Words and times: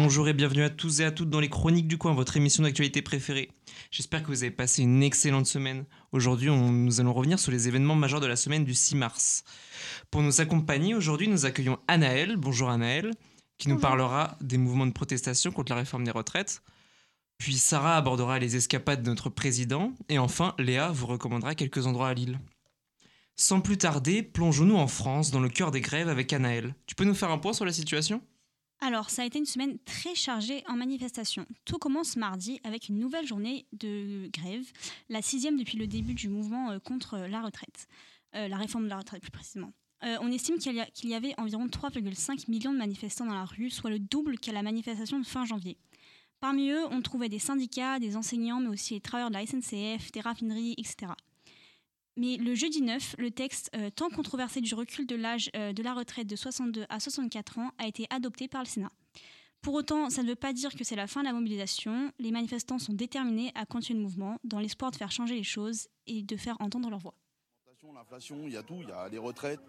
Bonjour 0.00 0.28
et 0.28 0.32
bienvenue 0.32 0.62
à 0.62 0.70
tous 0.70 1.00
et 1.00 1.04
à 1.04 1.10
toutes 1.10 1.28
dans 1.28 1.40
les 1.40 1.48
Chroniques 1.48 1.88
du 1.88 1.98
Coin, 1.98 2.14
votre 2.14 2.36
émission 2.36 2.62
d'actualité 2.62 3.02
préférée. 3.02 3.50
J'espère 3.90 4.22
que 4.22 4.28
vous 4.28 4.44
avez 4.44 4.52
passé 4.52 4.82
une 4.82 5.02
excellente 5.02 5.48
semaine. 5.48 5.86
Aujourd'hui, 6.12 6.50
nous 6.52 7.00
allons 7.00 7.12
revenir 7.12 7.40
sur 7.40 7.50
les 7.50 7.66
événements 7.66 7.96
majeurs 7.96 8.20
de 8.20 8.28
la 8.28 8.36
semaine 8.36 8.64
du 8.64 8.74
6 8.74 8.94
mars. 8.94 9.42
Pour 10.12 10.22
nous 10.22 10.40
accompagner, 10.40 10.94
aujourd'hui, 10.94 11.26
nous 11.26 11.46
accueillons 11.46 11.80
Anaël. 11.88 12.36
Bonjour 12.36 12.70
Anaël, 12.70 13.10
qui 13.58 13.68
nous 13.68 13.80
parlera 13.80 14.38
des 14.40 14.56
mouvements 14.56 14.86
de 14.86 14.92
protestation 14.92 15.50
contre 15.50 15.72
la 15.72 15.78
réforme 15.78 16.04
des 16.04 16.12
retraites. 16.12 16.62
Puis 17.36 17.54
Sarah 17.54 17.96
abordera 17.96 18.38
les 18.38 18.54
escapades 18.54 19.02
de 19.02 19.10
notre 19.10 19.30
président. 19.30 19.92
Et 20.08 20.20
enfin, 20.20 20.54
Léa 20.60 20.92
vous 20.92 21.06
recommandera 21.06 21.56
quelques 21.56 21.88
endroits 21.88 22.10
à 22.10 22.14
Lille. 22.14 22.38
Sans 23.34 23.60
plus 23.60 23.78
tarder, 23.78 24.22
plongeons-nous 24.22 24.76
en 24.76 24.86
France, 24.86 25.32
dans 25.32 25.40
le 25.40 25.48
cœur 25.48 25.72
des 25.72 25.80
grèves 25.80 26.08
avec 26.08 26.32
Anaël. 26.32 26.76
Tu 26.86 26.94
peux 26.94 27.04
nous 27.04 27.14
faire 27.14 27.32
un 27.32 27.38
point 27.38 27.52
sur 27.52 27.64
la 27.64 27.72
situation? 27.72 28.22
Alors, 28.80 29.10
ça 29.10 29.22
a 29.22 29.24
été 29.24 29.38
une 29.38 29.46
semaine 29.46 29.76
très 29.84 30.14
chargée 30.14 30.62
en 30.68 30.76
manifestations. 30.76 31.46
Tout 31.64 31.78
commence 31.78 32.16
mardi 32.16 32.60
avec 32.62 32.88
une 32.88 32.98
nouvelle 32.98 33.26
journée 33.26 33.66
de 33.72 34.28
grève, 34.32 34.64
la 35.08 35.20
sixième 35.20 35.56
depuis 35.56 35.78
le 35.78 35.88
début 35.88 36.14
du 36.14 36.28
mouvement 36.28 36.70
euh, 36.70 36.78
contre 36.78 37.18
la 37.18 37.40
retraite, 37.40 37.88
euh, 38.36 38.46
la 38.46 38.56
réforme 38.56 38.84
de 38.84 38.88
la 38.88 38.98
retraite 38.98 39.20
plus 39.20 39.32
précisément. 39.32 39.72
Euh, 40.04 40.16
on 40.20 40.30
estime 40.30 40.58
qu'il 40.58 40.76
y, 40.76 41.08
y, 41.08 41.14
avait 41.14 41.34
environ 41.38 41.66
3,5 41.66 42.48
millions 42.48 42.72
de 42.72 42.78
manifestants 42.78 43.26
dans 43.26 43.34
la 43.34 43.44
rue, 43.44 43.68
soit 43.68 43.90
le 43.90 43.98
double 43.98 44.38
qu'à 44.38 44.52
la 44.52 44.62
manifestation 44.62 45.18
de 45.18 45.26
fin 45.26 45.44
janvier. 45.44 45.76
Parmi 46.38 46.70
eux, 46.70 46.86
on 46.92 47.02
trouvait 47.02 47.28
des 47.28 47.40
syndicats, 47.40 47.98
des 47.98 48.16
enseignants, 48.16 48.60
mais 48.60 48.68
aussi 48.68 48.94
les 48.94 49.00
travailleurs 49.00 49.30
de 49.30 49.34
la 49.34 49.44
SNCF, 49.44 50.12
des 50.12 50.20
raffineries, 50.20 50.74
etc. 50.78 51.12
Mais 52.18 52.36
le 52.36 52.52
jeudi 52.56 52.82
9, 52.82 53.14
le 53.18 53.30
texte 53.30 53.70
euh, 53.76 53.90
tant 53.90 54.10
controversé 54.10 54.60
du 54.60 54.74
recul 54.74 55.06
de 55.06 55.14
l'âge 55.14 55.50
euh, 55.54 55.72
de 55.72 55.84
la 55.84 55.94
retraite 55.94 56.26
de 56.26 56.34
62 56.34 56.84
à 56.88 56.98
64 56.98 57.58
ans 57.60 57.70
a 57.78 57.86
été 57.86 58.08
adopté 58.10 58.48
par 58.48 58.60
le 58.60 58.66
Sénat. 58.66 58.90
Pour 59.62 59.74
autant, 59.74 60.10
ça 60.10 60.24
ne 60.24 60.28
veut 60.28 60.34
pas 60.34 60.52
dire 60.52 60.74
que 60.74 60.82
c'est 60.82 60.96
la 60.96 61.06
fin 61.06 61.20
de 61.20 61.26
la 61.26 61.32
mobilisation. 61.32 62.10
Les 62.18 62.32
manifestants 62.32 62.80
sont 62.80 62.92
déterminés 62.92 63.52
à 63.54 63.66
continuer 63.66 64.00
le 64.00 64.02
mouvement 64.02 64.36
dans 64.42 64.58
l'espoir 64.58 64.90
de 64.90 64.96
faire 64.96 65.12
changer 65.12 65.36
les 65.36 65.44
choses 65.44 65.86
et 66.08 66.24
de 66.24 66.36
faire 66.36 66.56
entendre 66.58 66.90
leur 66.90 66.98
voix. 66.98 67.14
L'inflation, 67.94 68.36
il 68.46 68.52
y 68.52 68.56
a 68.56 68.62
tout, 68.64 68.78
il 68.82 68.88
y 68.88 68.92
a 68.92 69.08
les 69.08 69.18
retraites. 69.18 69.60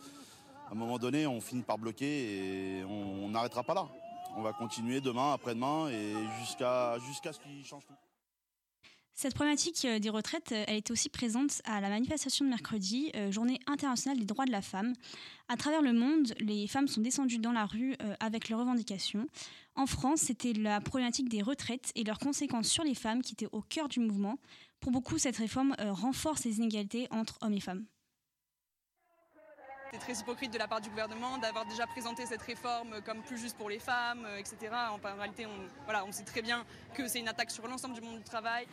À 0.68 0.72
un 0.72 0.76
moment 0.76 0.98
donné, 0.98 1.28
on 1.28 1.42
finit 1.42 1.62
par 1.62 1.78
bloquer 1.78 2.80
et 2.80 2.84
on 2.84 3.30
n'arrêtera 3.30 3.64
pas 3.64 3.76
là. 3.76 3.88
On 4.36 4.42
va 4.42 4.54
continuer 4.54 5.02
demain, 5.02 5.34
après-demain 5.34 5.90
et 5.90 6.14
jusqu'à 6.40 6.98
jusqu'à 7.00 7.32
ce 7.32 7.40
qu'ils 7.40 7.64
changent 7.64 7.86
tout. 7.86 8.09
Cette 9.22 9.36
problématique 9.36 9.84
euh, 9.84 10.00
des 10.00 10.10
retraites, 10.10 10.54
euh, 10.54 10.64
elle 10.66 10.78
était 10.78 10.94
aussi 10.94 11.10
présente 11.10 11.62
à 11.66 11.82
la 11.82 11.90
manifestation 11.90 12.46
de 12.46 12.50
mercredi, 12.50 13.12
euh, 13.18 13.34
journée 13.34 13.60
internationale 13.68 14.18
des 14.18 14.24
droits 14.24 14.46
de 14.46 14.52
la 14.52 14.62
femme. 14.62 14.94
À 15.50 15.58
travers 15.58 15.82
le 15.82 15.92
monde, 15.92 16.34
les 16.40 16.68
femmes 16.68 16.88
sont 16.88 17.02
descendues 17.02 17.38
dans 17.38 17.52
la 17.52 17.66
rue 17.66 17.98
avec 18.22 18.48
leurs 18.48 18.60
revendications. 18.60 19.28
En 19.76 19.88
France, 19.88 20.22
c'était 20.22 20.54
la 20.54 20.80
problématique 20.80 21.28
des 21.28 21.42
retraites 21.42 21.92
et 21.96 22.06
leurs 22.06 22.20
conséquences 22.20 22.70
sur 22.70 22.86
les 22.86 22.96
femmes 22.96 23.22
qui 23.22 23.34
étaient 23.34 23.50
au 23.52 23.62
cœur 23.62 23.90
du 23.90 24.00
mouvement. 24.00 24.38
Pour 24.80 24.94
beaucoup, 24.94 25.18
cette 25.18 25.36
réforme 25.36 25.76
renforce 25.80 26.46
les 26.46 26.60
inégalités 26.60 27.08
entre 27.12 27.40
hommes 27.42 27.56
et 27.56 27.60
femmes. 27.60 27.86
C'est 29.92 30.00
très 30.00 30.14
hypocrite 30.14 30.54
de 30.54 30.60
la 30.60 30.68
part 30.68 30.82
du 30.82 30.90
gouvernement 30.90 31.40
d'avoir 31.40 31.66
déjà 31.66 31.88
présenté 31.88 32.26
cette 32.26 32.44
réforme 32.44 33.02
comme 33.04 33.22
plus 33.24 33.40
juste 33.40 33.58
pour 33.58 33.70
les 33.70 33.80
femmes, 33.80 34.26
etc. 34.38 34.72
En 34.92 35.00
réalité, 35.18 35.48
on, 35.48 35.84
voilà, 35.86 36.06
on 36.06 36.12
sait 36.12 36.24
très 36.24 36.44
bien 36.44 36.64
que 36.94 37.08
c'est 37.08 37.20
une 37.20 37.28
attaque 37.28 37.52
sur 37.52 37.68
l'ensemble 37.68 37.96
du 37.96 38.02
monde 38.02 38.20
du 38.20 38.24
travail. 38.24 38.68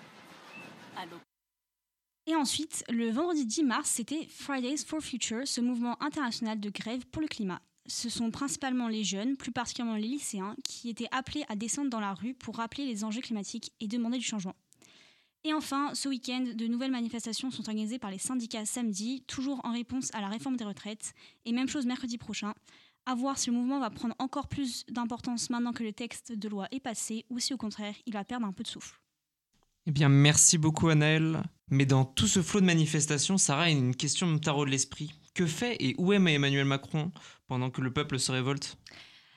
Et 2.27 2.35
ensuite, 2.35 2.85
le 2.89 3.11
vendredi 3.11 3.47
10 3.47 3.63
mars, 3.63 3.89
c'était 3.89 4.27
Fridays 4.29 4.79
for 4.79 5.01
Future, 5.01 5.47
ce 5.47 5.61
mouvement 5.61 6.03
international 6.03 6.59
de 6.59 6.71
grève 6.71 7.07
pour 7.07 7.23
le 7.23 7.29
climat. 7.29 7.61
Ce 7.87 8.09
sont 8.09 8.33
principalement 8.33 8.89
les 8.89 9.05
jeunes, 9.05 9.37
plus 9.37 9.53
particulièrement 9.53 9.97
les 9.97 10.09
lycéens, 10.09 10.57
qui 10.65 10.89
étaient 10.89 11.09
appelés 11.13 11.45
à 11.49 11.55
descendre 11.55 11.89
dans 11.89 12.01
la 12.01 12.15
rue 12.15 12.35
pour 12.35 12.57
rappeler 12.57 12.85
les 12.85 13.05
enjeux 13.05 13.21
climatiques 13.21 13.73
et 13.79 13.87
demander 13.87 14.19
du 14.19 14.25
changement. 14.25 14.57
Et 15.45 15.53
enfin, 15.53 15.95
ce 15.95 16.09
week-end, 16.09 16.45
de 16.53 16.67
nouvelles 16.67 16.91
manifestations 16.91 17.53
sont 17.53 17.69
organisées 17.69 18.01
par 18.01 18.11
les 18.11 18.19
syndicats 18.19 18.67
samedi, 18.67 19.23
toujours 19.29 19.61
en 19.65 19.71
réponse 19.71 20.13
à 20.13 20.21
la 20.21 20.29
réforme 20.29 20.57
des 20.57 20.65
retraites. 20.65 21.15
Et 21.45 21.53
même 21.53 21.69
chose 21.69 21.87
mercredi 21.87 22.19
prochain. 22.19 22.53
À 23.05 23.15
voir 23.15 23.39
si 23.39 23.51
le 23.51 23.57
mouvement 23.57 23.79
va 23.79 23.91
prendre 23.91 24.17
encore 24.19 24.49
plus 24.49 24.85
d'importance 24.89 25.49
maintenant 25.49 25.73
que 25.73 25.85
le 25.85 25.93
texte 25.93 26.33
de 26.33 26.49
loi 26.49 26.67
est 26.73 26.81
passé, 26.81 27.25
ou 27.31 27.39
si 27.39 27.55
au 27.55 27.57
contraire, 27.57 27.95
il 28.07 28.13
va 28.13 28.25
perdre 28.25 28.45
un 28.45 28.53
peu 28.53 28.65
de 28.65 28.69
souffle. 28.69 29.01
Eh 29.87 29.93
bien, 29.93 30.09
merci 30.09 30.59
beaucoup, 30.59 30.89
Anaël. 30.89 31.43
Mais 31.71 31.87
dans 31.87 32.05
tout 32.05 32.27
ce 32.27 32.43
flot 32.43 32.61
de 32.61 32.67
manifestations, 32.67 33.39
Sarah 33.39 33.71
une 33.71 33.95
question 33.95 34.27
me 34.27 34.39
tarot 34.39 34.65
de 34.65 34.71
l'esprit. 34.71 35.13
Que 35.35 35.47
fait 35.47 35.77
et 35.81 35.95
où 35.99 36.13
est 36.13 36.17
Emmanuel 36.17 36.65
Macron 36.65 37.13
pendant 37.47 37.71
que 37.71 37.81
le 37.81 37.93
peuple 37.93 38.19
se 38.19 38.33
révolte? 38.33 38.79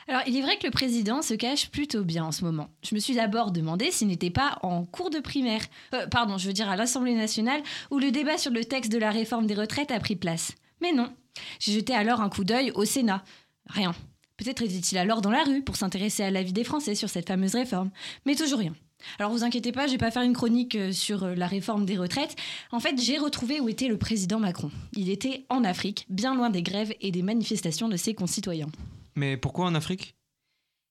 Alors, 0.07 0.23
il 0.25 0.35
est 0.35 0.41
vrai 0.41 0.57
que 0.57 0.65
le 0.65 0.71
président 0.71 1.21
se 1.21 1.35
cache 1.35 1.69
plutôt 1.69 2.03
bien 2.03 2.25
en 2.25 2.31
ce 2.31 2.43
moment. 2.43 2.69
Je 2.83 2.95
me 2.95 2.99
suis 2.99 3.13
d'abord 3.13 3.51
demandé 3.51 3.91
s'il 3.91 4.07
n'était 4.07 4.31
pas 4.31 4.57
en 4.63 4.85
cours 4.85 5.11
de 5.11 5.19
primaire, 5.19 5.61
euh, 5.93 6.07
pardon, 6.07 6.39
je 6.39 6.47
veux 6.47 6.53
dire 6.53 6.67
à 6.67 6.75
l'Assemblée 6.75 7.13
nationale, 7.13 7.61
où 7.91 7.99
le 7.99 8.09
débat 8.09 8.39
sur 8.39 8.51
le 8.51 8.65
texte 8.65 8.91
de 8.91 8.97
la 8.97 9.11
réforme 9.11 9.45
des 9.45 9.53
retraites 9.53 9.91
a 9.91 9.99
pris 9.99 10.15
place. 10.15 10.53
Mais 10.81 10.93
non. 10.93 11.13
J'ai 11.59 11.73
jeté 11.73 11.93
alors 11.93 12.21
un 12.21 12.29
coup 12.29 12.43
d'œil 12.43 12.71
au 12.73 12.85
Sénat. 12.85 13.23
Rien. 13.67 13.93
Peut-être 14.37 14.63
était-il 14.63 14.97
alors 14.97 15.21
dans 15.21 15.29
la 15.29 15.43
rue 15.43 15.61
pour 15.61 15.75
s'intéresser 15.75 16.23
à 16.23 16.31
la 16.31 16.41
vie 16.41 16.53
des 16.53 16.63
Français 16.63 16.95
sur 16.95 17.09
cette 17.09 17.27
fameuse 17.27 17.53
réforme. 17.53 17.91
Mais 18.25 18.35
toujours 18.35 18.59
rien. 18.59 18.73
Alors 19.17 19.31
vous 19.31 19.43
inquiétez 19.43 19.71
pas, 19.71 19.87
je 19.87 19.93
vais 19.93 19.97
pas 19.97 20.11
faire 20.11 20.21
une 20.21 20.33
chronique 20.33 20.75
euh, 20.75 20.91
sur 20.91 21.23
euh, 21.23 21.35
la 21.35 21.47
réforme 21.47 21.85
des 21.85 21.97
retraites. 21.97 22.35
En 22.71 22.79
fait, 22.79 23.01
j'ai 23.01 23.17
retrouvé 23.17 23.59
où 23.59 23.69
était 23.69 23.87
le 23.87 23.97
président 23.97 24.39
Macron. 24.39 24.71
Il 24.93 25.09
était 25.09 25.45
en 25.49 25.63
Afrique, 25.63 26.05
bien 26.09 26.35
loin 26.35 26.49
des 26.49 26.63
grèves 26.63 26.93
et 27.01 27.11
des 27.11 27.21
manifestations 27.21 27.89
de 27.89 27.97
ses 27.97 28.13
concitoyens. 28.13 28.69
Mais 29.15 29.37
pourquoi 29.37 29.65
en 29.65 29.75
Afrique? 29.75 30.15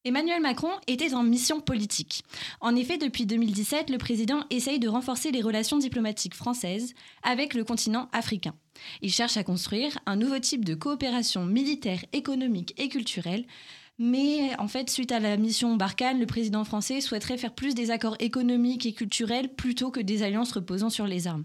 Emmanuel 0.05 0.41
Macron 0.41 0.71
était 0.87 1.13
en 1.13 1.25
mission 1.25 1.61
politique. 1.61 2.23
En 2.61 2.77
effet, 2.77 2.99
depuis 2.99 3.27
2017, 3.27 3.91
le 3.91 3.99
président 3.99 4.45
essaye 4.49 4.79
de 4.79 4.89
renforcer 4.89 5.33
les 5.33 5.43
relations 5.43 5.77
diplomatiques 5.77 6.37
françaises 6.37 6.95
avec 7.23 7.53
le 7.53 7.65
continent 7.65 8.09
africain. 8.13 8.55
Il 9.03 9.13
cherche 9.13 9.37
à 9.37 9.45
construire 9.45 9.99
un 10.07 10.17
nouveau 10.17 10.39
type 10.39 10.65
de 10.65 10.75
coopération 10.75 11.45
militaire, 11.45 12.05
économique 12.13 12.75
et 12.79 12.89
culturelle 12.89 13.45
mais 13.99 14.51
en 14.59 14.69
fait, 14.69 14.91
suite 14.91 15.13
à 15.13 15.21
la 15.21 15.37
mission 15.37 15.77
Barkhane, 15.77 16.21
le 16.21 16.27
président 16.27 16.65
français 16.65 17.01
souhaiterait 17.01 17.39
faire 17.39 17.55
plus 17.55 17.75
des 17.75 17.91
accords 17.91 18.17
économiques 18.21 18.87
et 18.87 18.93
culturels 18.93 19.53
plutôt 19.55 19.91
que 19.91 20.01
des 20.01 20.23
alliances 20.23 20.53
reposant 20.53 20.91
sur 20.91 21.07
les 21.07 21.27
armes. 21.27 21.45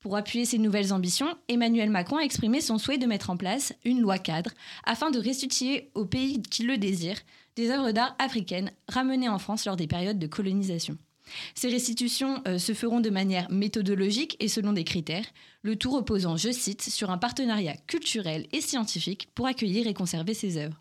Pour 0.00 0.16
appuyer 0.16 0.46
ces 0.46 0.58
nouvelles 0.58 0.94
ambitions, 0.94 1.36
Emmanuel 1.48 1.90
Macron 1.90 2.16
a 2.16 2.22
exprimé 2.22 2.62
son 2.62 2.78
souhait 2.78 2.96
de 2.96 3.06
mettre 3.06 3.28
en 3.28 3.36
place 3.36 3.74
une 3.84 4.00
loi 4.00 4.18
cadre 4.18 4.52
afin 4.84 5.10
de 5.10 5.18
restituer 5.18 5.90
aux 5.94 6.06
pays 6.06 6.40
qui 6.40 6.62
le 6.62 6.78
désirent 6.78 7.20
des 7.56 7.70
œuvres 7.70 7.90
d'art 7.90 8.16
africaines 8.18 8.70
ramenées 8.88 9.28
en 9.28 9.38
France 9.38 9.66
lors 9.66 9.76
des 9.76 9.86
périodes 9.86 10.18
de 10.18 10.26
colonisation. 10.26 10.96
Ces 11.54 11.68
restitutions 11.68 12.42
euh, 12.48 12.58
se 12.58 12.72
feront 12.72 13.00
de 13.00 13.10
manière 13.10 13.50
méthodologique 13.50 14.36
et 14.40 14.48
selon 14.48 14.72
des 14.72 14.84
critères, 14.84 15.26
le 15.62 15.76
tout 15.76 15.90
reposant, 15.90 16.36
je 16.36 16.50
cite, 16.50 16.82
sur 16.82 17.10
un 17.10 17.18
partenariat 17.18 17.76
culturel 17.86 18.46
et 18.52 18.60
scientifique 18.60 19.28
pour 19.34 19.46
accueillir 19.46 19.86
et 19.86 19.94
conserver 19.94 20.34
ces 20.34 20.56
œuvres. 20.56 20.80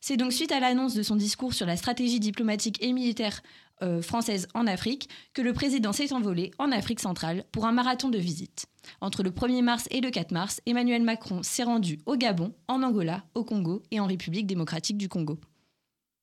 C'est 0.00 0.16
donc 0.16 0.32
suite 0.32 0.52
à 0.52 0.60
l'annonce 0.60 0.94
de 0.94 1.02
son 1.02 1.16
discours 1.16 1.54
sur 1.54 1.66
la 1.66 1.76
stratégie 1.76 2.20
diplomatique 2.20 2.82
et 2.82 2.92
militaire 2.92 3.42
euh, 3.82 4.00
française 4.00 4.46
en 4.54 4.66
Afrique 4.66 5.08
que 5.34 5.42
le 5.42 5.52
président 5.52 5.92
s'est 5.92 6.12
envolé 6.12 6.52
en 6.58 6.70
Afrique 6.70 7.00
centrale 7.00 7.44
pour 7.50 7.66
un 7.66 7.72
marathon 7.72 8.10
de 8.10 8.18
visites. 8.18 8.66
Entre 9.00 9.22
le 9.22 9.30
1er 9.30 9.62
mars 9.62 9.88
et 9.90 10.00
le 10.00 10.10
4 10.10 10.30
mars, 10.30 10.60
Emmanuel 10.66 11.02
Macron 11.02 11.42
s'est 11.42 11.64
rendu 11.64 11.98
au 12.06 12.16
Gabon, 12.16 12.54
en 12.68 12.82
Angola, 12.82 13.24
au 13.34 13.44
Congo 13.44 13.82
et 13.90 13.98
en 13.98 14.06
République 14.06 14.46
démocratique 14.46 14.98
du 14.98 15.08
Congo. 15.08 15.38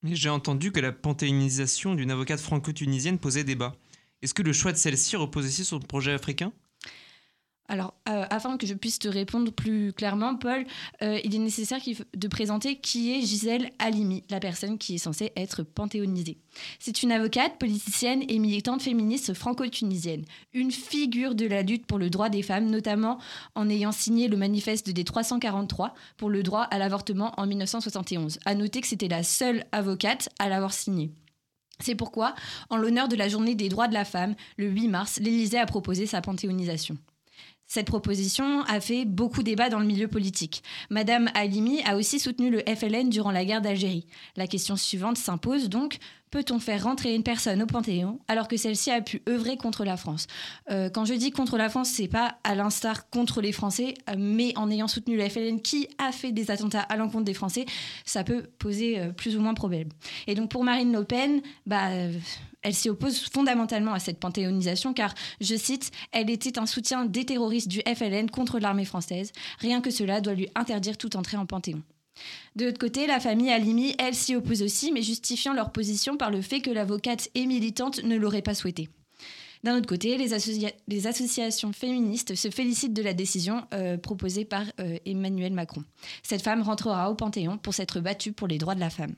J'ai 0.04 0.30
entendu 0.30 0.72
que 0.72 0.80
la 0.80 0.92
panthéonisation 0.92 1.94
d'une 1.94 2.10
avocate 2.10 2.40
franco-tunisienne 2.40 3.18
posait 3.18 3.44
débat. 3.44 3.74
Est-ce 4.22 4.32
que 4.32 4.42
le 4.42 4.54
choix 4.54 4.72
de 4.72 4.78
celle-ci 4.78 5.16
repose 5.16 5.44
aussi 5.44 5.64
sur 5.64 5.78
le 5.78 5.86
projet 5.86 6.12
africain? 6.12 6.52
Alors, 7.70 7.94
euh, 8.08 8.24
afin 8.30 8.56
que 8.56 8.66
je 8.66 8.74
puisse 8.74 8.98
te 8.98 9.06
répondre 9.06 9.52
plus 9.52 9.92
clairement, 9.92 10.34
Paul, 10.34 10.66
euh, 11.02 11.20
il 11.22 11.36
est 11.36 11.38
nécessaire 11.38 11.78
de 12.16 12.28
présenter 12.28 12.80
qui 12.80 13.12
est 13.12 13.20
Gisèle 13.20 13.70
Halimi, 13.78 14.24
la 14.28 14.40
personne 14.40 14.76
qui 14.76 14.96
est 14.96 14.98
censée 14.98 15.30
être 15.36 15.62
panthéonisée. 15.62 16.38
C'est 16.80 17.04
une 17.04 17.12
avocate, 17.12 17.60
politicienne 17.60 18.24
et 18.28 18.40
militante 18.40 18.82
féministe 18.82 19.34
franco-tunisienne, 19.34 20.24
une 20.52 20.72
figure 20.72 21.36
de 21.36 21.46
la 21.46 21.62
lutte 21.62 21.86
pour 21.86 22.00
le 22.00 22.10
droit 22.10 22.28
des 22.28 22.42
femmes, 22.42 22.68
notamment 22.68 23.18
en 23.54 23.70
ayant 23.70 23.92
signé 23.92 24.26
le 24.26 24.36
manifeste 24.36 24.90
des 24.90 25.04
343 25.04 25.94
pour 26.16 26.28
le 26.28 26.42
droit 26.42 26.62
à 26.62 26.78
l'avortement 26.78 27.32
en 27.36 27.46
1971. 27.46 28.40
À 28.46 28.56
noter 28.56 28.80
que 28.80 28.88
c'était 28.88 29.06
la 29.06 29.22
seule 29.22 29.64
avocate 29.70 30.28
à 30.40 30.48
l'avoir 30.48 30.72
signé. 30.72 31.12
C'est 31.78 31.94
pourquoi, 31.94 32.34
en 32.68 32.76
l'honneur 32.76 33.06
de 33.06 33.14
la 33.14 33.28
journée 33.28 33.54
des 33.54 33.68
droits 33.68 33.86
de 33.86 33.94
la 33.94 34.04
femme, 34.04 34.34
le 34.56 34.66
8 34.66 34.88
mars, 34.88 35.20
l'Élysée 35.20 35.58
a 35.58 35.66
proposé 35.66 36.06
sa 36.06 36.20
panthéonisation. 36.20 36.98
Cette 37.72 37.86
proposition 37.86 38.62
a 38.62 38.80
fait 38.80 39.04
beaucoup 39.04 39.44
débat 39.44 39.68
dans 39.68 39.78
le 39.78 39.86
milieu 39.86 40.08
politique. 40.08 40.64
Madame 40.90 41.30
Halimi 41.34 41.80
a 41.84 41.94
aussi 41.94 42.18
soutenu 42.18 42.50
le 42.50 42.64
FLN 42.66 43.10
durant 43.10 43.30
la 43.30 43.44
guerre 43.44 43.60
d'Algérie. 43.60 44.08
La 44.34 44.48
question 44.48 44.74
suivante 44.74 45.16
s'impose 45.16 45.68
donc 45.68 45.98
peut-on 46.32 46.58
faire 46.58 46.82
rentrer 46.82 47.14
une 47.14 47.22
personne 47.22 47.62
au 47.62 47.66
Panthéon 47.66 48.18
alors 48.26 48.48
que 48.48 48.56
celle-ci 48.56 48.90
a 48.90 49.00
pu 49.00 49.22
œuvrer 49.28 49.56
contre 49.56 49.84
la 49.84 49.96
France? 49.96 50.26
Euh, 50.72 50.90
Quand 50.90 51.04
je 51.04 51.14
dis 51.14 51.30
contre 51.30 51.58
la 51.58 51.68
France, 51.68 51.90
c'est 51.90 52.08
pas 52.08 52.38
à 52.42 52.56
l'instar 52.56 53.08
contre 53.08 53.40
les 53.40 53.52
Français, 53.52 53.94
mais 54.18 54.52
en 54.58 54.68
ayant 54.68 54.88
soutenu 54.88 55.16
la 55.16 55.30
FLN 55.30 55.60
qui 55.62 55.86
a 55.98 56.10
fait 56.10 56.32
des 56.32 56.50
attentats 56.50 56.80
à 56.80 56.96
l'encontre 56.96 57.24
des 57.24 57.34
Français, 57.34 57.66
ça 58.04 58.24
peut 58.24 58.48
poser 58.58 58.98
euh, 58.98 59.12
plus 59.12 59.36
ou 59.36 59.40
moins 59.40 59.54
problème. 59.54 59.90
Et 60.26 60.34
donc 60.34 60.50
pour 60.50 60.64
Marine 60.64 60.92
Le 60.92 61.04
Pen, 61.04 61.40
bah, 61.66 61.90
elle 62.62 62.74
s'y 62.74 62.90
oppose 62.90 63.18
fondamentalement 63.32 63.92
à 63.92 63.98
cette 63.98 64.18
panthéonisation 64.18 64.92
car, 64.92 65.14
je 65.40 65.54
cite, 65.54 65.90
elle 66.12 66.30
était 66.30 66.58
un 66.58 66.66
soutien 66.66 67.04
des 67.04 67.24
terroristes 67.24 67.68
du 67.68 67.80
FLN 67.80 68.30
contre 68.30 68.58
l'armée 68.58 68.84
française. 68.84 69.32
Rien 69.58 69.80
que 69.80 69.90
cela 69.90 70.20
doit 70.20 70.34
lui 70.34 70.48
interdire 70.54 70.98
toute 70.98 71.16
entrée 71.16 71.36
en 71.36 71.46
Panthéon. 71.46 71.82
De 72.56 72.66
l'autre 72.66 72.78
côté, 72.78 73.06
la 73.06 73.20
famille 73.20 73.50
Alimi, 73.50 73.94
elle 73.98 74.14
s'y 74.14 74.34
oppose 74.34 74.62
aussi, 74.62 74.92
mais 74.92 75.02
justifiant 75.02 75.54
leur 75.54 75.72
position 75.72 76.16
par 76.16 76.30
le 76.30 76.42
fait 76.42 76.60
que 76.60 76.70
l'avocate 76.70 77.30
et 77.34 77.46
militante 77.46 78.02
ne 78.02 78.16
l'auraient 78.16 78.42
pas 78.42 78.54
souhaité. 78.54 78.88
D'un 79.62 79.76
autre 79.76 79.86
côté, 79.86 80.16
les, 80.16 81.06
associations 81.06 81.72
féministes 81.72 82.34
se 82.34 82.50
félicitent 82.50 82.94
de 82.94 83.02
la 83.02 83.12
décision 83.12 83.66
euh, 83.74 83.98
proposée 83.98 84.46
par 84.46 84.64
euh, 84.80 84.96
Emmanuel 85.04 85.52
Macron. 85.52 85.84
Cette 86.22 86.42
femme 86.42 86.62
rentrera 86.62 87.10
au 87.10 87.14
Panthéon 87.14 87.58
pour 87.58 87.74
s'être 87.74 88.00
battue 88.00 88.32
pour 88.32 88.48
les 88.48 88.56
droits 88.56 88.74
de 88.74 88.80
la 88.80 88.90
femme. 88.90 89.14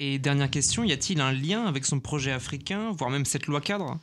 Et 0.00 0.18
dernière 0.18 0.50
question, 0.50 0.84
y 0.84 0.92
a-t-il 0.92 1.20
un 1.20 1.32
lien 1.32 1.64
avec 1.66 1.86
son 1.86 2.00
projet 2.00 2.32
africain, 2.32 2.90
voire 2.90 3.10
même 3.10 3.24
cette 3.24 3.46
loi 3.46 3.60
cadre? 3.60 3.98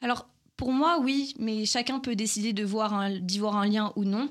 Alors, 0.00 0.26
pour 0.58 0.72
moi, 0.72 0.98
oui, 1.00 1.34
mais 1.38 1.66
chacun 1.66 2.00
peut 2.00 2.16
décider 2.16 2.52
d'y 2.52 2.64
voir, 2.64 2.92
un 2.92 3.66
lien 3.66 3.92
ou 3.94 4.04
non. 4.04 4.28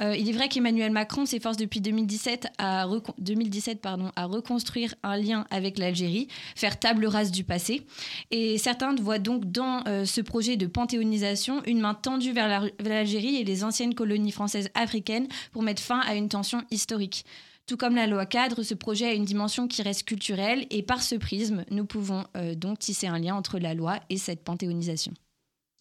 Euh, 0.00 0.16
il 0.16 0.26
est 0.26 0.32
vrai 0.32 0.48
qu'Emmanuel 0.48 0.90
Macron 0.90 1.26
s'efforce 1.26 1.58
depuis 1.58 1.82
2017, 1.82 2.48
à, 2.56 2.86
2017 3.18 3.82
pardon, 3.82 4.10
à 4.16 4.24
reconstruire 4.24 4.94
un 5.02 5.18
lien 5.18 5.44
avec 5.50 5.76
l'Algérie, 5.76 6.28
faire 6.54 6.80
table 6.80 7.04
rase 7.04 7.30
du 7.30 7.44
passé. 7.44 7.86
Et 8.30 8.56
certains 8.56 8.94
voient 8.94 9.18
donc 9.18 9.44
dans 9.44 9.82
euh, 9.86 10.06
ce 10.06 10.22
projet 10.22 10.56
de 10.56 10.66
panthéonisation 10.66 11.62
une 11.66 11.80
main 11.80 11.92
tendue 11.92 12.32
vers 12.32 12.70
l'Algérie 12.80 13.36
et 13.36 13.44
les 13.44 13.62
anciennes 13.62 13.94
colonies 13.94 14.32
françaises 14.32 14.70
africaines 14.74 15.28
pour 15.52 15.62
mettre 15.62 15.82
fin 15.82 16.00
à 16.00 16.14
une 16.14 16.30
tension 16.30 16.64
historique. 16.70 17.26
Tout 17.66 17.76
comme 17.76 17.96
la 17.96 18.06
loi 18.06 18.26
cadre, 18.26 18.62
ce 18.62 18.74
projet 18.74 19.06
a 19.06 19.12
une 19.12 19.24
dimension 19.24 19.66
qui 19.66 19.82
reste 19.82 20.04
culturelle 20.04 20.66
et 20.70 20.82
par 20.84 21.02
ce 21.02 21.16
prisme, 21.16 21.64
nous 21.70 21.84
pouvons 21.84 22.24
euh, 22.36 22.54
donc 22.54 22.78
tisser 22.78 23.08
un 23.08 23.18
lien 23.18 23.34
entre 23.34 23.58
la 23.58 23.74
loi 23.74 23.98
et 24.08 24.18
cette 24.18 24.44
panthéonisation. 24.44 25.12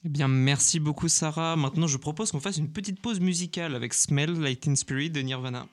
Eh 0.03 0.09
bien, 0.09 0.27
merci 0.27 0.79
beaucoup 0.79 1.07
Sarah. 1.07 1.55
Maintenant, 1.55 1.85
je 1.85 1.97
propose 1.97 2.31
qu'on 2.31 2.39
fasse 2.39 2.57
une 2.57 2.71
petite 2.71 2.99
pause 2.99 3.19
musicale 3.19 3.75
avec 3.75 3.93
Smell 3.93 4.31
Like 4.39 4.67
in 4.67 4.75
Spirit 4.75 5.11
de 5.11 5.21
Nirvana. 5.21 5.67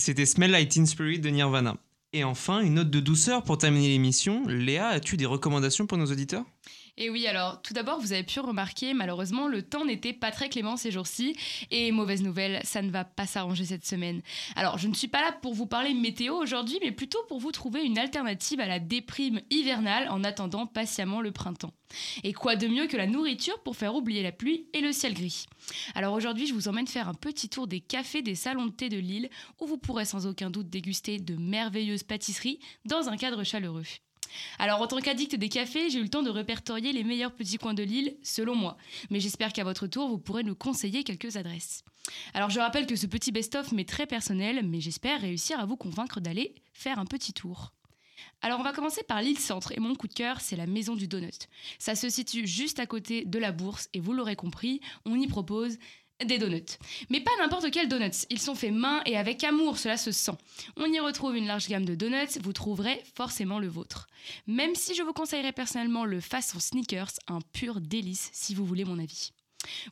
C'était 0.00 0.26
Smell 0.26 0.50
Like 0.50 0.68
Teen 0.68 0.86
Spirit 0.86 1.20
de 1.20 1.30
Nirvana. 1.30 1.76
Et 2.12 2.24
enfin, 2.24 2.60
une 2.60 2.74
note 2.74 2.90
de 2.90 2.98
douceur 2.98 3.44
pour 3.44 3.56
terminer 3.56 3.88
l'émission. 3.88 4.44
Léa, 4.48 4.88
as-tu 4.88 5.16
des 5.16 5.26
recommandations 5.26 5.86
pour 5.86 5.96
nos 5.96 6.06
auditeurs? 6.06 6.44
Et 7.00 7.08
oui, 7.08 7.26
alors 7.26 7.62
tout 7.62 7.72
d'abord, 7.72 7.98
vous 7.98 8.12
avez 8.12 8.22
pu 8.22 8.40
remarquer, 8.40 8.92
malheureusement, 8.92 9.48
le 9.48 9.62
temps 9.62 9.86
n'était 9.86 10.12
pas 10.12 10.30
très 10.30 10.50
clément 10.50 10.76
ces 10.76 10.90
jours-ci. 10.90 11.34
Et 11.70 11.92
mauvaise 11.92 12.22
nouvelle, 12.22 12.60
ça 12.62 12.82
ne 12.82 12.90
va 12.90 13.04
pas 13.04 13.26
s'arranger 13.26 13.64
cette 13.64 13.86
semaine. 13.86 14.20
Alors, 14.54 14.76
je 14.76 14.86
ne 14.86 14.92
suis 14.92 15.08
pas 15.08 15.22
là 15.22 15.32
pour 15.32 15.54
vous 15.54 15.64
parler 15.64 15.94
météo 15.94 16.34
aujourd'hui, 16.34 16.78
mais 16.82 16.92
plutôt 16.92 17.22
pour 17.26 17.40
vous 17.40 17.52
trouver 17.52 17.84
une 17.84 17.98
alternative 17.98 18.60
à 18.60 18.66
la 18.66 18.80
déprime 18.80 19.40
hivernale 19.48 20.08
en 20.10 20.22
attendant 20.24 20.66
patiemment 20.66 21.22
le 21.22 21.32
printemps. 21.32 21.72
Et 22.22 22.34
quoi 22.34 22.54
de 22.54 22.68
mieux 22.68 22.86
que 22.86 22.98
la 22.98 23.06
nourriture 23.06 23.62
pour 23.62 23.76
faire 23.76 23.94
oublier 23.94 24.22
la 24.22 24.30
pluie 24.30 24.66
et 24.74 24.82
le 24.82 24.92
ciel 24.92 25.14
gris? 25.14 25.46
Alors 25.94 26.12
aujourd'hui, 26.12 26.46
je 26.46 26.52
vous 26.52 26.68
emmène 26.68 26.86
faire 26.86 27.08
un 27.08 27.14
petit 27.14 27.48
tour 27.48 27.66
des 27.66 27.80
cafés 27.80 28.20
des 28.20 28.34
salons 28.34 28.66
de 28.66 28.72
thé 28.72 28.90
de 28.90 28.98
Lille, 28.98 29.30
où 29.58 29.66
vous 29.66 29.78
pourrez 29.78 30.04
sans 30.04 30.26
aucun 30.26 30.50
doute 30.50 30.68
déguster 30.68 31.18
de 31.18 31.34
merveilleuses 31.36 32.02
pâtisseries 32.02 32.60
dans 32.84 33.08
un 33.08 33.16
cadre 33.16 33.42
chaleureux. 33.42 33.86
Alors, 34.58 34.80
en 34.80 34.86
tant 34.86 35.00
qu'addict 35.00 35.34
des 35.34 35.48
cafés, 35.48 35.90
j'ai 35.90 35.98
eu 35.98 36.02
le 36.02 36.08
temps 36.08 36.22
de 36.22 36.30
répertorier 36.30 36.92
les 36.92 37.04
meilleurs 37.04 37.32
petits 37.32 37.58
coins 37.58 37.74
de 37.74 37.82
l'île, 37.82 38.16
selon 38.22 38.54
moi. 38.54 38.76
Mais 39.10 39.20
j'espère 39.20 39.52
qu'à 39.52 39.64
votre 39.64 39.86
tour, 39.86 40.08
vous 40.08 40.18
pourrez 40.18 40.42
nous 40.42 40.54
conseiller 40.54 41.04
quelques 41.04 41.36
adresses. 41.36 41.84
Alors, 42.34 42.50
je 42.50 42.60
rappelle 42.60 42.86
que 42.86 42.96
ce 42.96 43.06
petit 43.06 43.32
best-of 43.32 43.72
m'est 43.72 43.88
très 43.88 44.06
personnel, 44.06 44.66
mais 44.66 44.80
j'espère 44.80 45.20
réussir 45.20 45.60
à 45.60 45.66
vous 45.66 45.76
convaincre 45.76 46.20
d'aller 46.20 46.54
faire 46.72 46.98
un 46.98 47.06
petit 47.06 47.32
tour. 47.32 47.72
Alors 48.42 48.60
on 48.60 48.62
va 48.62 48.72
commencer 48.72 49.02
par 49.02 49.20
l'île 49.20 49.38
centre 49.38 49.72
et 49.72 49.80
mon 49.80 49.94
coup 49.94 50.08
de 50.08 50.14
cœur 50.14 50.40
c'est 50.40 50.56
la 50.56 50.66
maison 50.66 50.96
du 50.96 51.08
donut. 51.08 51.48
Ça 51.78 51.94
se 51.94 52.08
situe 52.08 52.46
juste 52.46 52.80
à 52.80 52.86
côté 52.86 53.24
de 53.24 53.38
la 53.38 53.52
bourse 53.52 53.88
et 53.92 54.00
vous 54.00 54.12
l'aurez 54.12 54.36
compris, 54.36 54.80
on 55.04 55.20
y 55.20 55.26
propose 55.26 55.78
des 56.24 56.38
donuts. 56.38 56.78
Mais 57.08 57.20
pas 57.20 57.30
n'importe 57.38 57.70
quels 57.70 57.88
donuts, 57.88 58.26
ils 58.30 58.40
sont 58.40 58.54
faits 58.54 58.72
main 58.72 59.02
et 59.06 59.16
avec 59.16 59.44
amour, 59.44 59.78
cela 59.78 59.96
se 59.96 60.12
sent. 60.12 60.36
On 60.76 60.86
y 60.86 61.00
retrouve 61.00 61.36
une 61.36 61.46
large 61.46 61.68
gamme 61.68 61.84
de 61.84 61.94
donuts, 61.94 62.38
vous 62.42 62.52
trouverez 62.52 63.02
forcément 63.14 63.58
le 63.58 63.68
vôtre. 63.68 64.06
Même 64.46 64.74
si 64.74 64.94
je 64.94 65.02
vous 65.02 65.12
conseillerais 65.12 65.52
personnellement 65.52 66.04
le 66.04 66.20
façon 66.20 66.60
sneakers, 66.60 67.12
un 67.28 67.40
pur 67.52 67.80
délice 67.80 68.30
si 68.32 68.54
vous 68.54 68.64
voulez 68.64 68.84
mon 68.84 68.98
avis. 68.98 69.32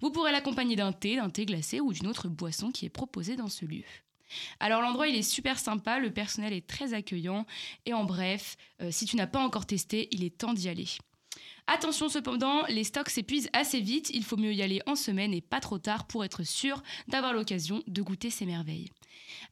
Vous 0.00 0.10
pourrez 0.10 0.32
l'accompagner 0.32 0.76
d'un 0.76 0.92
thé, 0.92 1.16
d'un 1.16 1.30
thé 1.30 1.44
glacé 1.46 1.80
ou 1.80 1.92
d'une 1.92 2.06
autre 2.06 2.28
boisson 2.28 2.70
qui 2.70 2.86
est 2.86 2.90
proposée 2.90 3.36
dans 3.36 3.48
ce 3.48 3.64
lieu. 3.64 3.84
Alors 4.60 4.82
l'endroit 4.82 5.08
il 5.08 5.16
est 5.16 5.22
super 5.22 5.58
sympa, 5.58 5.98
le 5.98 6.12
personnel 6.12 6.52
est 6.52 6.66
très 6.66 6.92
accueillant 6.92 7.46
et 7.86 7.94
en 7.94 8.04
bref, 8.04 8.56
euh, 8.82 8.90
si 8.90 9.06
tu 9.06 9.16
n'as 9.16 9.26
pas 9.26 9.40
encore 9.40 9.66
testé, 9.66 10.08
il 10.12 10.22
est 10.22 10.36
temps 10.36 10.52
d'y 10.52 10.68
aller. 10.68 10.88
Attention 11.70 12.08
cependant, 12.08 12.64
les 12.70 12.82
stocks 12.82 13.10
s'épuisent 13.10 13.50
assez 13.52 13.80
vite, 13.80 14.08
il 14.14 14.24
faut 14.24 14.38
mieux 14.38 14.54
y 14.54 14.62
aller 14.62 14.80
en 14.86 14.96
semaine 14.96 15.34
et 15.34 15.42
pas 15.42 15.60
trop 15.60 15.76
tard 15.76 16.06
pour 16.06 16.24
être 16.24 16.42
sûr 16.42 16.82
d'avoir 17.08 17.34
l'occasion 17.34 17.82
de 17.86 18.00
goûter 18.00 18.30
ces 18.30 18.46
merveilles. 18.46 18.90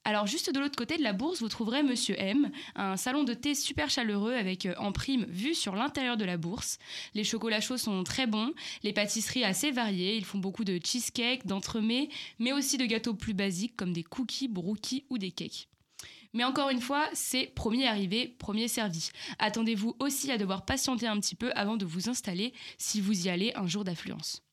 Alors 0.03 0.27
juste 0.27 0.51
de 0.51 0.59
l'autre 0.59 0.79
côté 0.79 0.97
de 0.97 1.03
la 1.03 1.13
bourse, 1.13 1.43
vous 1.43 1.51
trouverez 1.51 1.83
Monsieur 1.83 2.15
M, 2.19 2.51
un 2.75 2.97
salon 2.97 3.23
de 3.23 3.35
thé 3.35 3.55
super 3.55 3.91
chaleureux 3.91 4.33
avec 4.33 4.65
euh, 4.65 4.73
en 4.79 4.93
prime 4.93 5.27
vue 5.29 5.55
sur 5.55 5.77
l'intérieur 5.77 6.17
de 6.17 6.25
la 6.25 6.39
bourse. 6.39 6.79
Les 7.13 7.23
chocolats 7.23 7.61
chauds 7.61 7.77
sont 7.77 8.03
très 8.03 8.27
bons, 8.27 8.55
les 8.83 8.95
pâtisseries 8.95 9.45
assez 9.45 9.71
variées, 9.71 10.17
ils 10.17 10.25
font 10.25 10.39
beaucoup 10.39 10.65
de 10.65 10.81
cheesecake, 10.83 11.47
d'entremets, 11.47 12.09
mais 12.39 12.55
aussi 12.55 12.79
de 12.79 12.87
gâteaux 12.87 13.13
plus 13.13 13.35
basiques 13.35 13.77
comme 13.77 13.93
des 13.93 14.05
cookies, 14.05 14.49
brookies 14.49 15.05
ou 15.11 15.19
des 15.19 15.33
cakes. 15.33 15.69
Mais 16.33 16.45
encore 16.45 16.71
une 16.71 16.80
fois, 16.80 17.09
c'est 17.12 17.47
premier 17.54 17.87
arrivé, 17.87 18.37
premier 18.38 18.68
servi. 18.68 19.11
Attendez-vous 19.38 19.97
aussi 19.99 20.30
à 20.30 20.38
devoir 20.38 20.64
patienter 20.64 21.06
un 21.06 21.18
petit 21.21 21.35
peu 21.35 21.52
avant 21.54 21.76
de 21.76 21.85
vous 21.85 22.09
installer 22.09 22.52
si 22.78 23.00
vous 23.00 23.26
y 23.26 23.28
allez 23.28 23.52
un 23.54 23.66
jour 23.66 23.85
d'affluence. 23.85 24.46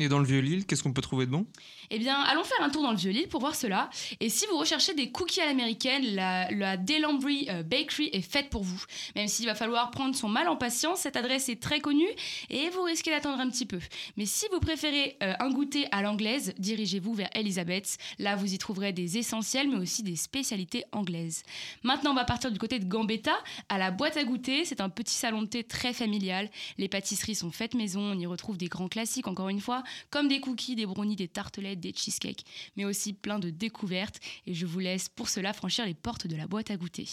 Et 0.00 0.08
dans 0.08 0.20
le 0.20 0.24
Vieux-Lille, 0.24 0.64
qu'est-ce 0.64 0.84
qu'on 0.84 0.92
peut 0.92 1.02
trouver 1.02 1.26
de 1.26 1.32
bon? 1.32 1.44
Eh 1.90 1.98
bien, 1.98 2.20
allons 2.20 2.44
faire 2.44 2.62
un 2.62 2.70
tour 2.70 2.82
dans 2.82 2.92
le 2.92 2.96
Vieux-Lille 2.96 3.26
pour 3.26 3.40
voir 3.40 3.56
cela. 3.56 3.90
Et 4.20 4.28
si 4.28 4.46
vous 4.46 4.56
recherchez 4.56 4.94
des 4.94 5.10
cookies 5.10 5.40
à 5.40 5.46
l'américaine, 5.46 6.04
la, 6.14 6.48
la 6.52 6.74
euh, 6.74 7.62
Bakery 7.64 8.10
est 8.12 8.20
faite 8.20 8.48
pour 8.48 8.62
vous. 8.62 8.80
Même 9.16 9.26
s'il 9.26 9.46
va 9.46 9.56
falloir 9.56 9.90
prendre 9.90 10.14
son 10.14 10.28
mal 10.28 10.46
en 10.48 10.56
patience, 10.56 11.00
cette 11.00 11.16
adresse 11.16 11.48
est 11.48 11.60
très 11.60 11.80
connue 11.80 12.08
et 12.48 12.68
vous 12.70 12.82
risquez 12.82 13.10
d'attendre 13.10 13.40
un 13.40 13.50
petit 13.50 13.66
peu. 13.66 13.80
Mais 14.16 14.24
si 14.24 14.46
vous 14.52 14.60
préférez 14.60 15.16
euh, 15.22 15.34
un 15.40 15.50
goûter 15.50 15.88
à 15.90 16.00
l'anglaise, 16.02 16.54
dirigez-vous 16.58 17.14
vers 17.14 17.30
Elisabeth. 17.34 17.98
Là, 18.20 18.36
vous 18.36 18.54
y 18.54 18.58
trouverez 18.58 18.92
des 18.92 19.18
essentiels, 19.18 19.68
mais 19.68 19.78
aussi 19.78 20.04
des 20.04 20.16
spécialités 20.16 20.84
anglaises. 20.92 21.42
Maintenant, 21.82 22.12
on 22.12 22.14
va 22.14 22.24
partir 22.24 22.52
du 22.52 22.58
côté 22.58 22.78
de 22.78 22.84
Gambetta, 22.84 23.36
à 23.68 23.78
la 23.78 23.90
boîte 23.90 24.16
à 24.16 24.22
goûter. 24.22 24.64
C'est 24.64 24.80
un 24.80 24.90
petit 24.90 25.14
salon 25.14 25.42
de 25.42 25.48
thé 25.48 25.64
très 25.64 25.92
familial. 25.92 26.48
Les 26.76 26.88
pâtisseries 26.88 27.34
sont 27.34 27.50
faites 27.50 27.74
maison. 27.74 28.00
On 28.00 28.18
y 28.18 28.26
retrouve 28.26 28.56
des 28.58 28.68
grands 28.68 28.88
classiques, 28.88 29.26
encore 29.26 29.48
une 29.48 29.60
fois 29.60 29.82
comme 30.10 30.28
des 30.28 30.40
cookies, 30.40 30.76
des 30.76 30.86
brownies, 30.86 31.16
des 31.16 31.28
tartelettes, 31.28 31.80
des 31.80 31.92
cheesecakes, 31.94 32.44
mais 32.76 32.84
aussi 32.84 33.12
plein 33.12 33.38
de 33.38 33.50
découvertes. 33.50 34.20
Et 34.46 34.54
je 34.54 34.66
vous 34.66 34.78
laisse 34.78 35.08
pour 35.08 35.28
cela 35.28 35.52
franchir 35.52 35.86
les 35.86 35.94
portes 35.94 36.26
de 36.26 36.36
la 36.36 36.46
boîte 36.46 36.70
à 36.70 36.76
goûter. 36.76 37.08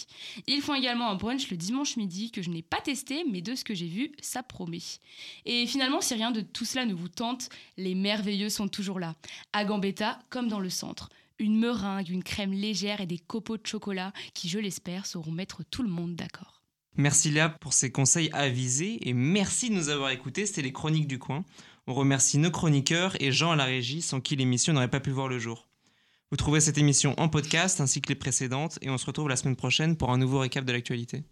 Ils 0.47 0.61
font 0.61 0.75
également 0.75 1.09
un 1.09 1.15
brunch 1.15 1.49
le 1.49 1.57
dimanche 1.57 1.97
midi 1.97 2.31
que 2.31 2.41
je 2.41 2.49
n'ai 2.49 2.61
pas 2.61 2.81
testé, 2.81 3.23
mais 3.29 3.41
de 3.41 3.55
ce 3.55 3.63
que 3.63 3.73
j'ai 3.73 3.87
vu, 3.87 4.11
ça 4.21 4.43
promet. 4.43 4.79
Et 5.45 5.67
finalement, 5.67 6.01
si 6.01 6.13
rien 6.13 6.31
de 6.31 6.41
tout 6.41 6.65
cela 6.65 6.85
ne 6.85 6.93
vous 6.93 7.09
tente, 7.09 7.49
les 7.77 7.95
merveilleux 7.95 8.49
sont 8.49 8.67
toujours 8.67 8.99
là. 8.99 9.15
À 9.53 9.65
Gambetta, 9.65 10.19
comme 10.29 10.47
dans 10.47 10.59
le 10.59 10.69
centre 10.69 11.09
une 11.39 11.59
meringue, 11.59 12.09
une 12.09 12.23
crème 12.23 12.53
légère 12.53 13.01
et 13.01 13.05
des 13.05 13.17
copeaux 13.17 13.57
de 13.57 13.65
chocolat 13.65 14.13
qui, 14.33 14.47
je 14.49 14.59
l'espère, 14.59 15.05
sauront 15.05 15.31
mettre 15.31 15.63
tout 15.69 15.83
le 15.83 15.89
monde 15.89 16.15
d'accord. 16.15 16.61
Merci 16.97 17.29
Léa 17.29 17.49
pour 17.49 17.73
ces 17.73 17.91
conseils 17.91 18.29
avisés 18.31 19.07
et 19.07 19.13
merci 19.13 19.69
de 19.69 19.75
nous 19.75 19.89
avoir 19.89 20.11
écoutés. 20.11 20.45
C'était 20.45 20.61
les 20.61 20.71
chroniques 20.71 21.07
du 21.07 21.19
coin. 21.19 21.43
On 21.87 21.93
remercie 21.93 22.39
nos 22.39 22.49
chroniqueurs 22.49 23.15
et 23.21 23.31
Jean 23.31 23.51
à 23.51 23.55
la 23.55 23.65
régie 23.65 24.01
sans 24.01 24.19
qui 24.19 24.35
l'émission 24.35 24.73
n'aurait 24.73 24.89
pas 24.89 24.99
pu 24.99 25.11
voir 25.11 25.27
le 25.27 25.37
jour. 25.37 25.67
Vous 26.31 26.37
trouvez 26.37 26.59
cette 26.59 26.79
émission 26.79 27.13
en 27.19 27.29
podcast 27.29 27.79
ainsi 27.79 28.01
que 28.01 28.09
les 28.09 28.15
précédentes 28.15 28.79
et 28.81 28.89
on 28.89 28.97
se 28.97 29.05
retrouve 29.05 29.29
la 29.29 29.35
semaine 29.35 29.55
prochaine 29.55 29.95
pour 29.95 30.11
un 30.11 30.17
nouveau 30.17 30.39
récap 30.39 30.65
de 30.65 30.71
l'actualité. 30.71 31.23